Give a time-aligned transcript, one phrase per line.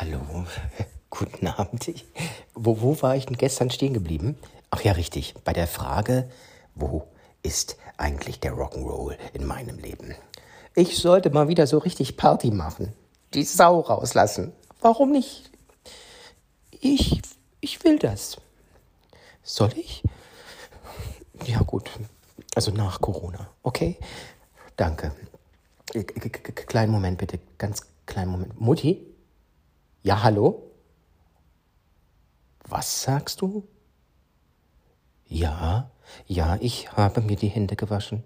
[0.00, 0.46] Hallo,
[1.10, 1.92] guten Abend.
[2.54, 4.38] Wo, wo war ich denn gestern stehen geblieben?
[4.70, 6.30] Ach ja, richtig, bei der Frage,
[6.74, 7.06] wo
[7.42, 10.14] ist eigentlich der Rock'n'Roll in meinem Leben?
[10.74, 12.94] Ich sollte mal wieder so richtig Party machen,
[13.34, 14.54] die Sau rauslassen.
[14.80, 15.50] Warum nicht?
[16.70, 17.20] Ich,
[17.60, 18.38] ich will das.
[19.42, 20.02] Soll ich?
[21.44, 21.90] Ja gut,
[22.54, 23.98] also nach Corona, okay?
[24.76, 25.12] Danke.
[26.54, 28.58] Kleinen Moment bitte, ganz kleinen Moment.
[28.58, 29.09] Mutti?
[30.02, 30.70] Ja, hallo?
[32.66, 33.68] Was sagst du?
[35.26, 35.90] Ja,
[36.26, 38.24] ja, ich habe mir die Hände gewaschen.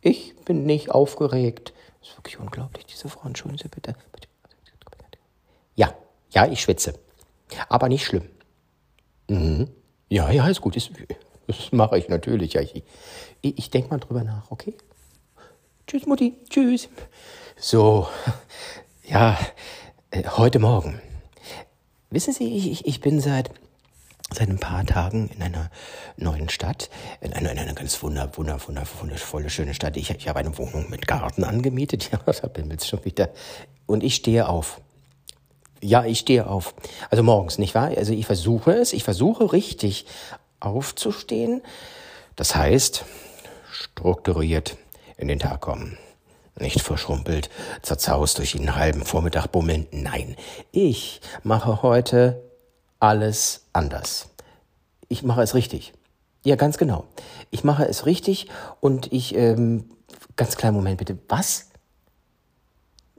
[0.00, 1.74] Ich bin nicht aufgeregt.
[2.00, 3.26] Das ist wirklich unglaublich, diese Frau.
[3.26, 3.94] Entschuldigen Sie bitte.
[5.74, 5.94] Ja,
[6.30, 6.98] ja, ich schwitze.
[7.68, 8.28] Aber nicht schlimm.
[9.28, 9.68] Mhm.
[10.08, 10.76] Ja, ja, ist gut.
[10.76, 10.88] Das,
[11.46, 12.54] das mache ich natürlich.
[12.54, 12.82] Ja, ich,
[13.42, 14.74] ich denke mal drüber nach, okay?
[15.86, 16.36] Tschüss, Mutti.
[16.48, 16.88] Tschüss.
[17.56, 18.08] So,
[19.04, 19.38] ja,
[20.24, 21.00] heute Morgen.
[22.10, 23.50] Wissen Sie, ich, ich bin seit,
[24.32, 25.70] seit ein paar Tagen in einer
[26.16, 26.88] neuen Stadt,
[27.20, 29.96] in einer, in einer ganz wunder, wunder, wunder, wundervolle, schöne Stadt.
[29.96, 32.10] Ich, ich habe eine Wohnung mit Garten angemietet.
[32.12, 33.30] Ja, da bin ich schon wieder.
[33.84, 34.80] Und ich stehe auf.
[35.82, 36.74] Ja, ich stehe auf.
[37.10, 37.90] Also morgens, nicht wahr?
[37.96, 40.06] Also ich versuche es, ich versuche richtig
[40.60, 41.62] aufzustehen.
[42.36, 43.04] Das heißt,
[43.70, 44.78] strukturiert
[45.18, 45.98] in den Tag kommen.
[46.58, 47.50] Nicht verschrumpelt,
[47.82, 49.86] zerzaust durch den halben Vormittag bummeln.
[49.90, 50.36] Nein,
[50.72, 52.42] ich mache heute
[52.98, 54.30] alles anders.
[55.08, 55.92] Ich mache es richtig.
[56.44, 57.04] Ja, ganz genau.
[57.50, 58.48] Ich mache es richtig
[58.80, 59.90] und ich, ähm,
[60.36, 61.18] ganz kleinen Moment bitte.
[61.28, 61.70] Was?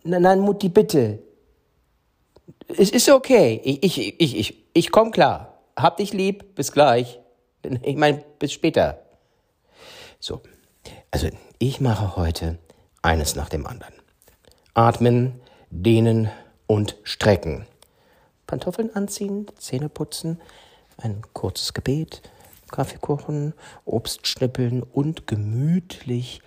[0.03, 1.19] Nein, nein, Mutti, bitte.
[2.67, 3.61] Es ist okay.
[3.63, 5.61] Ich, ich, ich, ich, ich komm klar.
[5.75, 6.55] Hab dich lieb.
[6.55, 7.19] Bis gleich.
[7.83, 9.01] Ich meine, bis später.
[10.19, 10.41] So.
[11.11, 11.27] Also,
[11.59, 12.57] ich mache heute
[13.07, 13.93] eines nach dem anderen.
[14.73, 16.29] Atmen, dehnen
[16.67, 17.65] und strecken.
[18.45, 20.41] Pantoffeln anziehen, Zähne putzen,
[20.97, 22.21] ein kurzes Gebet,
[22.69, 23.53] Kaffeekuchen,
[23.85, 26.41] Obst schnippeln und gemütlich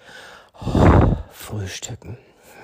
[1.33, 2.19] frühstücken.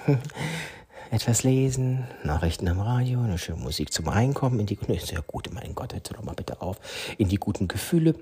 [1.11, 5.49] Etwas lesen, Nachrichten am Radio, eine schöne Musik zum Einkommen, in die, ist ja gut,
[5.55, 6.77] mein Gott, hört doch mal bitte auf,
[7.17, 8.15] in die guten Gefühle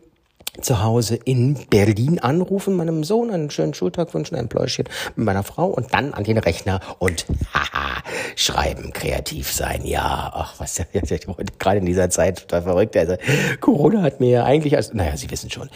[0.61, 5.43] zu Hause in Berlin anrufen, meinem Sohn einen schönen Schultag wünschen, ein Pläuschchen mit meiner
[5.43, 8.03] Frau und dann an den Rechner und haha,
[8.37, 9.85] schreiben, kreativ sein.
[9.85, 10.85] Ja, ach, was ja,
[11.59, 12.97] gerade in dieser Zeit total verrückt.
[12.97, 13.17] Also
[13.61, 15.69] Corona hat mir ja eigentlich, als, naja, Sie wissen schon.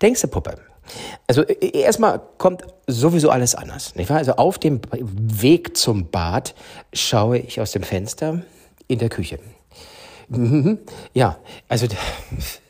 [0.00, 0.56] Denkst du, Puppe?
[1.26, 4.18] Also e, erstmal kommt sowieso alles anders, nicht wahr?
[4.18, 6.54] Also auf dem Weg zum Bad
[6.92, 8.42] schaue ich aus dem Fenster
[8.88, 9.38] in der Küche.
[10.28, 10.78] Mhm.
[11.12, 11.86] Ja, also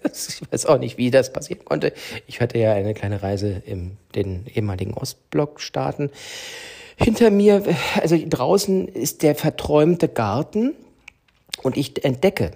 [0.28, 1.92] ich weiß auch nicht, wie das passieren konnte.
[2.26, 6.10] Ich hatte ja eine kleine Reise in den ehemaligen Ostblockstaaten.
[6.96, 7.64] Hinter mir,
[8.00, 10.74] also draußen ist der verträumte Garten
[11.62, 12.52] und ich entdecke,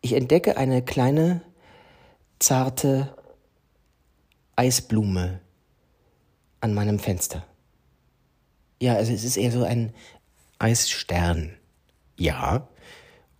[0.00, 1.40] ich entdecke eine kleine,
[2.38, 3.14] zarte
[4.56, 5.40] Eisblume
[6.60, 7.44] an meinem Fenster.
[8.80, 9.94] Ja, also es ist eher so ein
[10.58, 11.56] Eisstern.
[12.16, 12.68] Ja,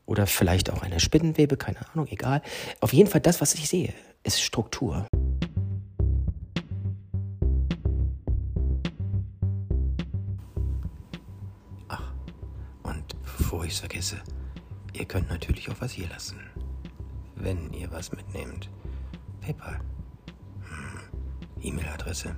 [0.07, 2.43] oder vielleicht auch eine Spinnenwebe, keine Ahnung, egal.
[2.81, 3.93] Auf jeden Fall das, was ich sehe,
[4.23, 5.07] ist Struktur.
[11.89, 12.13] Ach,
[12.83, 13.05] und
[13.39, 14.21] bevor ich es vergesse,
[14.93, 16.41] ihr könnt natürlich auch was hier lassen.
[17.37, 18.71] Wenn ihr was mitnehmt.
[19.41, 19.81] PayPal.
[20.69, 21.01] Hm.
[21.63, 22.35] E-Mail-Adresse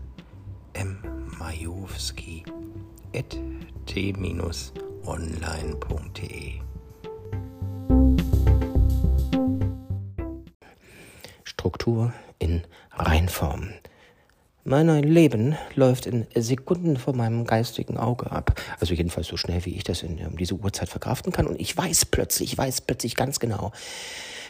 [0.76, 2.44] mmajowski
[11.86, 13.68] Struktur in Reinform.
[14.64, 18.60] Mein Leben läuft in Sekunden vor meinem geistigen Auge ab.
[18.80, 21.46] Also jedenfalls so schnell, wie ich das in um diese Uhrzeit verkraften kann.
[21.46, 23.70] Und ich weiß plötzlich, ich weiß plötzlich ganz genau,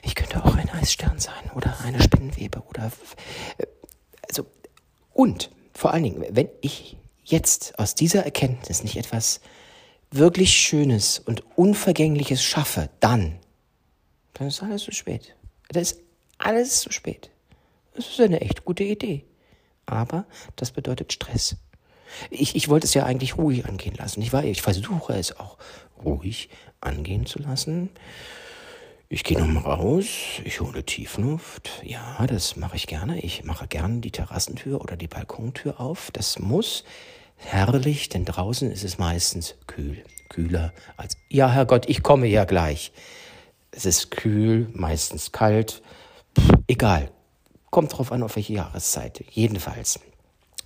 [0.03, 2.91] ich könnte auch ein Eisstern sein oder eine Spinnenwebe oder
[3.59, 3.67] äh,
[4.27, 4.47] also
[5.13, 9.43] und vor allen Dingen, wenn ich jetzt aus dieser Erkenntnis nicht etwas
[10.11, 13.39] wirklich Schönes und Unvergängliches schaffe, dann,
[14.33, 15.37] dann ist alles zu spät.
[15.69, 16.07] Das ist
[16.39, 17.31] alles zu spät.
[17.97, 19.25] Das ist eine echt gute Idee.
[19.87, 20.27] Aber
[20.57, 21.57] das bedeutet Stress.
[22.31, 24.21] Ich, ich wollte es ja eigentlich ruhig angehen lassen.
[24.23, 25.57] Ich, war, ich versuche es auch
[26.05, 26.51] ruhig
[26.81, 27.91] angehen zu lassen.
[29.09, 30.07] Ich gehe nochmal raus,
[30.45, 31.71] ich hole Tiefluft.
[31.85, 33.21] Ja, das mache ich gerne.
[33.21, 36.11] Ich mache gerne die Terrassentür oder die Balkontür auf.
[36.11, 36.85] Das muss
[37.37, 40.03] herrlich, denn draußen ist es meistens kühl.
[40.29, 41.17] Kühler als.
[41.31, 42.93] Ja, Herrgott, ich komme ja gleich.
[43.71, 45.83] Es ist kühl, meistens kalt.
[46.37, 47.13] Pff, egal.
[47.77, 49.23] Kommt drauf an, auf welche Jahreszeit.
[49.33, 50.01] Jedenfalls.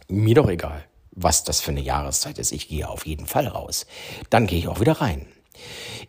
[0.07, 2.53] Mir doch egal, was das für eine Jahreszeit ist.
[2.53, 3.87] Ich gehe auf jeden Fall raus.
[4.31, 5.27] Dann gehe ich auch wieder rein.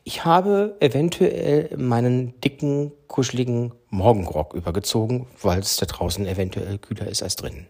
[0.03, 7.23] Ich habe eventuell meinen dicken, kuscheligen Morgenrock übergezogen, weil es da draußen eventuell kühler ist
[7.23, 7.65] als drinnen.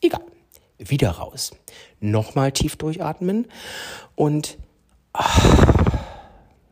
[0.00, 0.22] Egal.
[0.78, 1.50] Wieder raus.
[1.98, 3.48] Nochmal tief durchatmen
[4.14, 4.56] und
[5.12, 5.96] ach,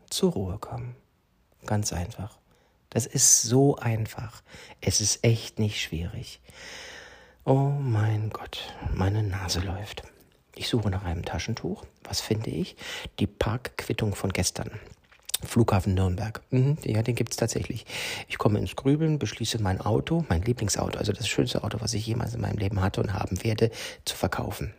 [0.08, 0.94] zur Ruhe kommen.
[1.66, 2.38] Ganz einfach.
[2.96, 4.42] Das ist so einfach.
[4.80, 6.40] Es ist echt nicht schwierig.
[7.44, 10.02] Oh mein Gott, meine Nase läuft.
[10.54, 11.84] Ich suche nach einem Taschentuch.
[12.04, 12.74] Was finde ich?
[13.18, 14.70] Die Parkquittung von gestern.
[15.44, 16.40] Flughafen Nürnberg.
[16.48, 17.84] Mhm, ja, den gibt's tatsächlich.
[18.28, 22.06] Ich komme ins Grübeln, beschließe mein Auto, mein Lieblingsauto, also das schönste Auto, was ich
[22.06, 23.72] jemals in meinem Leben hatte und haben werde,
[24.06, 24.72] zu verkaufen.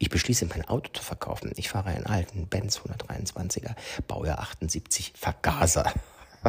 [0.00, 1.52] Ich beschließe, mein Auto zu verkaufen.
[1.54, 3.76] Ich fahre einen alten Benz 123er,
[4.08, 5.92] Baujahr 78, Vergaser.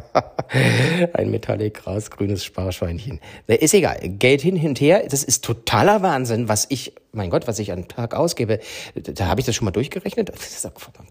[1.14, 3.20] Ein Metallic grünes Sparschweinchen.
[3.48, 4.00] Ist egal.
[4.02, 5.06] Geld hin, hinterher.
[5.08, 8.60] Das ist totaler Wahnsinn, was ich, mein Gott, was ich am Tag ausgebe.
[8.96, 10.32] Da habe ich das schon mal durchgerechnet.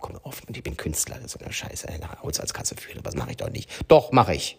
[0.01, 1.17] Komm auf, ich bin Künstler.
[1.27, 1.89] So eine Scheiße.
[1.89, 3.01] Eine Haushaltskasse führen.
[3.05, 3.71] Was mache ich doch nicht.
[3.89, 4.59] Doch, mache ich.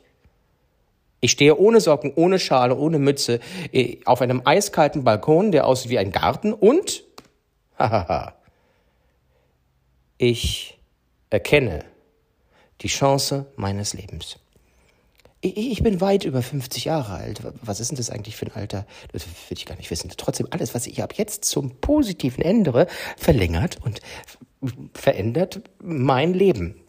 [1.22, 3.40] Ich stehe ohne Socken, ohne Schale, ohne Mütze
[3.72, 7.04] äh, auf einem eiskalten Balkon, der aussieht wie ein Garten und,
[7.80, 8.36] hahaha,
[10.18, 10.78] ich
[11.30, 11.84] erkenne,
[12.82, 14.38] die Chance meines Lebens.
[15.42, 17.42] Ich, bin weit über 50 Jahre alt.
[17.62, 18.88] Was ist denn das eigentlich für ein Alter?
[19.12, 20.12] Das will ich gar nicht wissen.
[20.18, 24.00] Trotzdem, alles, was ich ab jetzt zum Positiven ändere, verlängert und
[24.94, 26.82] verändert mein Leben.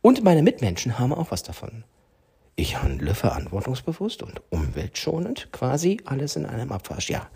[0.00, 1.84] Und meine Mitmenschen haben auch was davon.
[2.56, 7.10] Ich handle verantwortungsbewusst und umweltschonend, quasi alles in einem Abwasch.
[7.10, 7.28] Ja,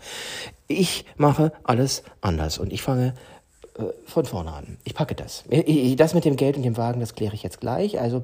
[0.67, 3.13] ich mache alles anders und ich fange
[4.05, 4.77] von vorne an.
[4.83, 5.43] Ich packe das.
[5.97, 7.99] Das mit dem Geld und dem Wagen, das kläre ich jetzt gleich.
[7.99, 8.23] Also,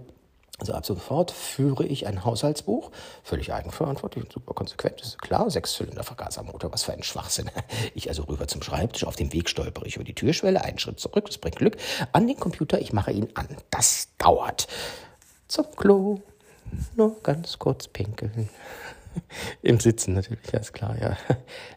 [0.59, 2.91] also ab sofort führe ich ein Haushaltsbuch,
[3.23, 7.49] völlig eigenverantwortlich und super konsequent, ist klar, Sechszylinder Vergasermotor, was für ein Schwachsinn.
[7.95, 10.99] Ich also rüber zum Schreibtisch, auf dem Weg stolpere ich über die Türschwelle, einen Schritt
[10.99, 11.77] zurück, das bringt Glück,
[12.11, 13.47] an den Computer, ich mache ihn an.
[13.71, 14.67] Das dauert.
[15.47, 16.21] Zum Klo,
[16.95, 18.49] nur ganz kurz pinkeln.
[19.61, 21.17] Im Sitzen natürlich, ja, ist klar, ja.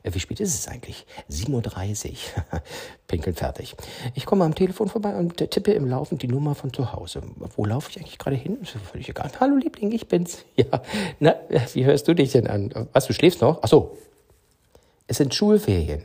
[0.05, 1.06] Wie spät ist es eigentlich?
[1.31, 2.17] 7.30 Uhr.
[3.06, 3.77] Pinkeln fertig.
[4.15, 7.23] Ich komme am Telefon vorbei und tippe im Laufen die Nummer von zu Hause.
[7.56, 8.59] Wo laufe ich eigentlich gerade hin?
[8.62, 9.31] Ist völlig egal.
[9.41, 10.44] Hallo Liebling, ich bin's.
[10.56, 10.83] Ja,
[11.19, 11.35] na,
[11.73, 12.89] wie hörst du dich denn an?
[12.93, 13.61] Was, du schläfst noch?
[13.62, 13.99] Ach so.
[15.06, 16.05] Es sind Schulferien.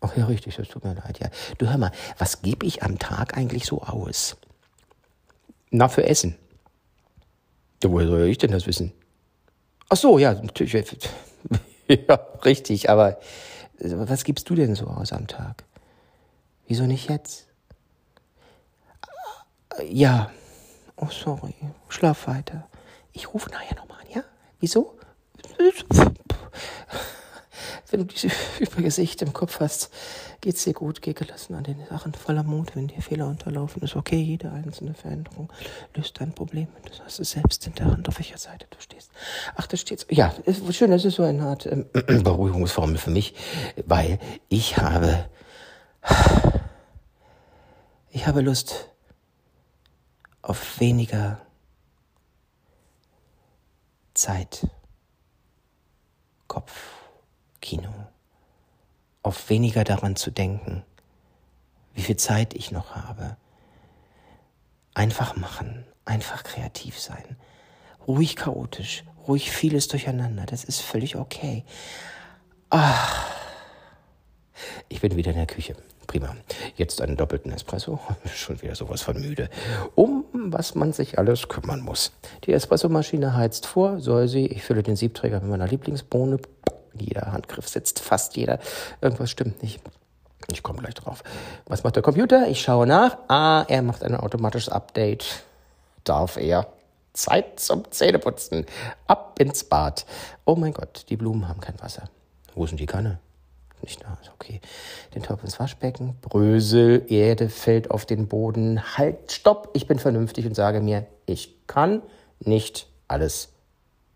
[0.00, 1.28] Ach ja, richtig, das tut mir leid, ja.
[1.58, 4.36] Du hör mal, was gebe ich am Tag eigentlich so aus?
[5.70, 6.36] Na, für Essen.
[7.82, 8.92] Ja, woher soll ich denn das wissen?
[9.88, 10.74] Ach so, ja, natürlich.
[11.88, 12.14] ja,
[12.44, 13.18] richtig, aber
[13.78, 15.64] was gibst du denn so aus am Tag?
[16.66, 17.46] Wieso nicht jetzt?
[19.88, 20.30] Ja.
[20.96, 21.54] Oh, sorry.
[21.88, 22.68] Schlaf weiter.
[23.12, 24.24] Ich rufe nachher nochmal an, ja?
[24.60, 24.94] Wieso?
[27.90, 28.28] Wenn du diese
[28.60, 29.90] Übergesicht im Kopf hast,
[30.40, 33.96] geht's dir gut, geh gelassen an den Sachen voller Mut, wenn dir Fehler unterlaufen, ist
[33.96, 35.50] okay, jede einzelne Veränderung
[35.94, 36.68] löst dein Problem.
[36.84, 39.10] Du hast es selbst in der Hand, auf welcher Seite du stehst.
[39.56, 40.06] Ach, da steht's.
[40.10, 43.34] Ja, ist schön, das ist so eine Art ähm, Beruhigungsformel für mich,
[43.86, 44.18] weil
[44.48, 45.28] ich habe,
[48.10, 48.90] ich habe Lust
[50.42, 51.40] auf weniger
[54.14, 54.66] Zeit,
[56.46, 56.72] Kopf,
[57.60, 57.92] Kino
[59.28, 60.82] auf weniger daran zu denken,
[61.94, 63.36] wie viel Zeit ich noch habe.
[64.94, 67.36] Einfach machen, einfach kreativ sein,
[68.06, 71.64] ruhig chaotisch, ruhig vieles durcheinander, das ist völlig okay.
[72.70, 73.26] Ach,
[74.88, 75.76] ich bin wieder in der Küche.
[76.06, 76.34] Prima.
[76.76, 78.00] Jetzt einen doppelten Espresso.
[78.34, 79.50] Schon wieder sowas von müde.
[79.94, 82.12] Um was man sich alles kümmern muss.
[82.44, 84.46] Die Espressomaschine heizt vor, soll sie.
[84.46, 86.38] Ich fülle den Siebträger mit meiner Lieblingsbohne
[87.00, 88.58] jeder Handgriff sitzt, fast jeder.
[89.00, 89.80] Irgendwas stimmt nicht.
[90.50, 91.22] Ich komme gleich drauf.
[91.66, 92.48] Was macht der Computer?
[92.48, 93.18] Ich schaue nach.
[93.28, 95.42] Ah, er macht ein automatisches Update.
[96.04, 96.66] Darf er.
[97.12, 98.64] Zeit zum Zähneputzen.
[99.06, 100.06] Ab ins Bad.
[100.44, 102.08] Oh mein Gott, die Blumen haben kein Wasser.
[102.54, 103.18] Wo denn die Kanne?
[103.82, 104.60] Nicht da, okay.
[105.14, 106.16] Den Topf ins Waschbecken.
[106.20, 108.96] Brösel, Erde fällt auf den Boden.
[108.96, 109.70] Halt, stopp.
[109.74, 112.02] Ich bin vernünftig und sage mir, ich kann
[112.40, 113.50] nicht alles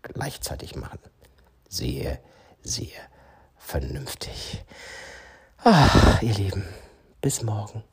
[0.01, 0.99] gleichzeitig machen.
[1.69, 2.19] Sehe
[2.63, 2.99] sehr
[3.57, 4.63] vernünftig.
[5.63, 6.65] Ach, ihr Lieben,
[7.21, 7.83] bis morgen.